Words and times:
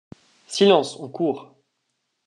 Silence, 0.47 0.95
on 0.99 1.09
court! 1.09 1.55